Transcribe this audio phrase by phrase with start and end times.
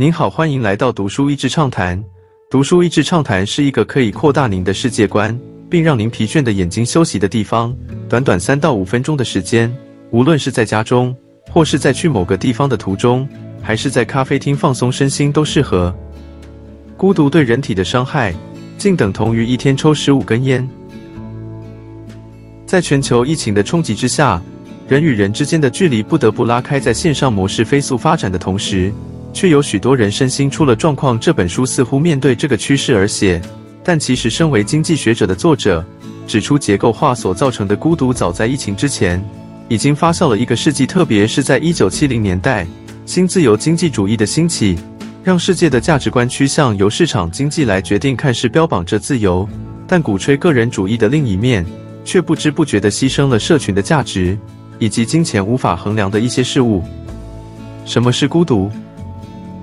[0.00, 2.02] 您好，欢迎来到读书益智畅谈。
[2.50, 5.38] 读书益智畅谈是一个可以扩大您的世界观，
[5.68, 7.76] 并让您疲倦的眼睛休息的地方。
[8.08, 9.70] 短短三到五分钟的时间，
[10.10, 11.14] 无论是在家中，
[11.50, 13.28] 或是在去某个地方的途中，
[13.60, 15.94] 还是在咖啡厅放松身心，都适合。
[16.96, 18.34] 孤独对人体的伤害，
[18.78, 20.66] 竟等同于一天抽十五根烟。
[22.64, 24.40] 在全球疫情的冲击之下，
[24.88, 26.80] 人与人之间的距离不得不拉开。
[26.80, 28.90] 在线上模式飞速发展的同时，
[29.32, 31.18] 却有许多人身心出了状况。
[31.18, 33.40] 这本书似乎面对这个趋势而写，
[33.82, 35.84] 但其实身为经济学者的作者
[36.26, 39.22] 指出，结构化所造成的孤独，早在疫情之前
[39.68, 40.86] 已经发酵了一个世纪。
[40.86, 42.66] 特别是在一九七零年代，
[43.06, 44.78] 新自由经济主义的兴起，
[45.24, 48.14] 让世界的价值观趋向由市场经济来决定。
[48.14, 49.48] 看似标榜着自由，
[49.86, 51.64] 但鼓吹个人主义的另一面，
[52.04, 54.38] 却不知不觉地牺牲了社群的价值
[54.78, 56.82] 以及金钱无法衡量的一些事物。
[57.84, 58.70] 什么是孤独？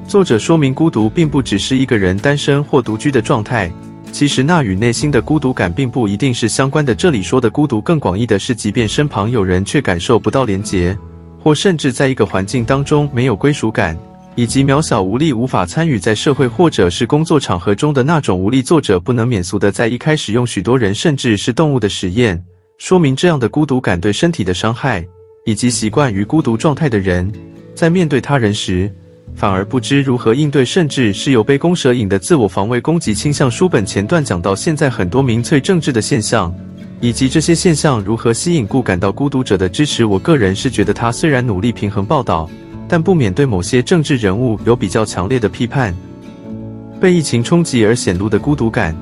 [0.08, 3.70] 作者说明，孤独并不只是一个人单身或独居的状态，
[4.14, 6.96] 其实那与内心的孤独感并不一定是相关的。
[6.96, 10.98] 这里说的孤独更广义的是，即便身旁有人，却感受不到连结，
[11.44, 13.98] 或甚至在一个环境当中没有归属感，
[14.36, 18.62] 以及渺小无力、无法参与在社会或者是工作场合中的那种无力。
[18.62, 22.42] 作者不能免俗的在一开始用许多人甚至是动物的实验，
[22.78, 25.06] 说明这样的孤独感对身体的伤害，
[25.44, 27.30] 以及习惯于孤独状态的人，
[27.76, 28.90] 在面对他人时。
[29.38, 33.50] 反而不知如何应对，甚至是有杯弓蛇影的自我防卫攻击倾向。
[33.50, 36.52] 书本前段讲到现在很多民粹政治的现象，
[37.00, 40.06] 以及这些现象如何吸引故感到孤独者的支持。
[40.06, 42.50] 我个人是觉得他虽然努力平衡报道，
[42.88, 45.96] 但不免对某些政治人物有比较强烈的批判。
[47.00, 48.98] 被疫情冲击而显露的孤独感。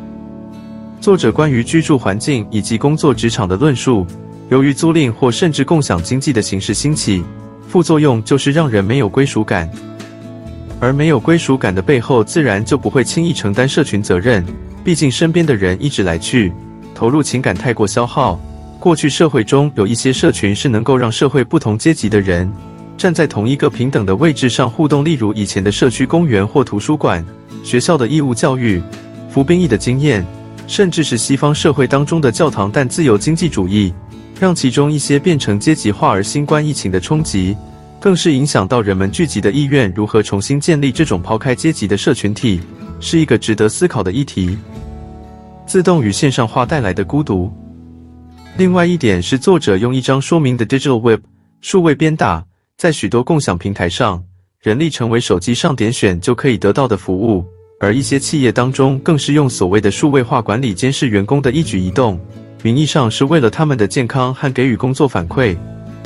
[1.00, 4.06] 作者关于居住环境以及工作职场的论述，
[4.50, 7.24] 由于租赁或甚至共享经济的形式兴起，
[7.70, 9.70] 副作用就是让人没有归属感。
[10.80, 14.46] 而没有归属感的背后，自然就不会轻易承担社群责任。
[14.84, 16.52] 毕竟身边的人一直来去，
[16.94, 18.40] 投入情感太过消耗。
[18.80, 22.52] 过去社会中有一些社群是能够让社会不同阶级的人
[22.98, 27.26] 站在同一个平等的位置上互动，例如以前的社区公园或图书馆、
[27.64, 28.80] 学校的义务教育、
[29.28, 30.24] 服兵役的经验，
[30.68, 32.70] 甚至是西方社会当中的教堂。
[32.72, 33.92] 但自由经济主义
[34.40, 37.58] 让其中一些变成阶级化，而新冠疫情的冲击。
[38.06, 42.62] 更是影响到人们聚集的意愿，如何重新建立这种抛开阶级的社群体，
[43.00, 44.56] 是一个值得思考的议题。
[45.66, 47.52] 自动与线上化带来的孤独。
[48.58, 51.22] 另外一点是，作者用一张说明的 Digital Web
[51.62, 52.46] 数位鞭打，
[52.78, 54.24] 在许多共享平台上，
[54.62, 57.44] 人力成为手机上点选就可以得到的服务，
[57.80, 62.20] 而一些企业当中更是用所谓的数位化管理监视员工的一举一动，
[62.62, 65.58] 名义上是为了他们的健康和给予工作反馈。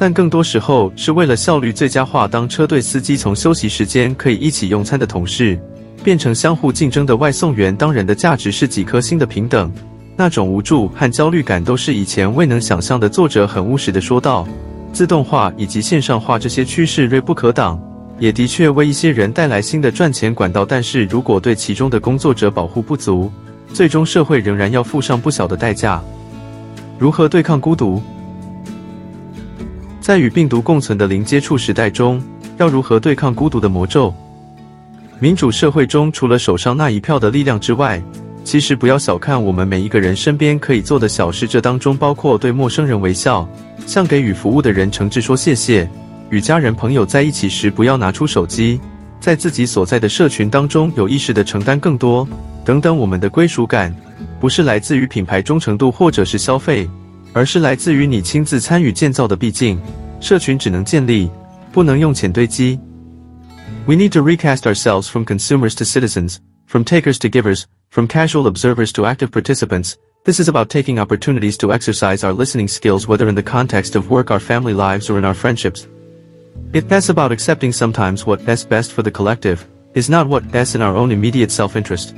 [0.01, 2.25] 但更多时候是为了效率最佳化。
[2.25, 5.59] 当车队司机从休息时间可以一起用餐的同事，
[6.01, 7.75] 变成相互竞争的外送员。
[7.75, 9.69] 当人的价值是几颗星的平等，
[10.15, 13.09] 那种无助和焦虑感都是以前未能想象的。
[13.09, 14.47] 作者很务实的说道
[14.93, 17.77] ：“自动化以及线上化这些趋势锐不可挡，
[18.19, 20.63] 也的确为一些人带来新的赚钱管道。
[20.63, 23.29] 但是如果对其中的工作者保护不足，
[23.73, 26.01] 最终社会仍然要付上不小的代价。
[26.97, 28.01] 如何对抗孤独？”
[30.09, 32.19] 在与病毒共存的零接触时代中，
[32.57, 34.11] 要如何对抗孤独的魔咒？
[35.19, 38.01] 民主社会中，除了手上那一票的力量之外，
[38.43, 41.47] 其实不要小看我们每一个人身边可以做的小事。
[41.47, 43.47] 这当中包括对陌生人微笑，
[43.85, 45.87] 向给予服务的人诚挚说谢谢，
[46.31, 48.81] 与家人朋友在一起时不要拿出手机，
[49.19, 52.27] 在自己所在的社群当中有意识的承担更多
[52.65, 52.97] 等等。
[52.97, 53.95] 我们的归属感，
[54.39, 56.89] 不是来自于品牌忠诚度或者是消费。
[57.32, 59.34] 而是来自于你亲自参与建造的。
[59.36, 59.78] 毕竟，
[60.20, 61.30] 社群只能建立，
[61.72, 62.78] 不能用钱堆积。
[63.86, 66.36] We need to recast ourselves from consumers to citizens,
[66.66, 69.94] from takers to givers, from casual observers to active participants.
[70.24, 74.08] This is about taking opportunities to exercise our listening skills whether in the context of
[74.10, 75.86] work, our family lives, or in our friendships.
[76.72, 80.80] It's about accepting sometimes what is best for the collective is not what is in
[80.80, 82.14] our own immediate self-interest.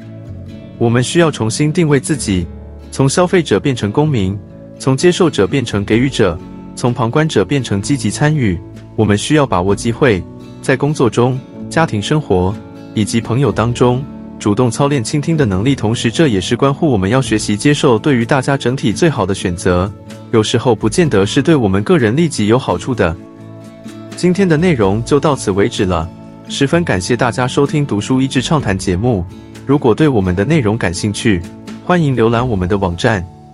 [0.79, 2.47] 我们需要重新定位自己，
[2.93, 4.39] 从消费者变成公民。
[4.82, 6.36] 从接受者变成给予者，
[6.76, 8.60] 从旁观者变成积极参与。
[8.96, 10.24] 我们需要把握机会，
[10.60, 11.40] 在工作中、
[11.70, 12.52] 家庭生活
[12.96, 14.04] 以及朋友当中，
[14.40, 15.76] 主动操练倾听的能力。
[15.76, 19.92] 同时，这也是关乎我们要学习接受对于大家整体最好的选择。
[20.32, 23.16] 有时候不见得是对我们个人立即有好处的。
[24.16, 26.10] 今天的内容就到此为止了，
[26.50, 29.24] 十分感谢大家收听《读书益智畅谈》节目。
[29.68, 31.40] 如果对我们的内容感兴趣，
[31.86, 33.24] 欢迎浏览我们的网站。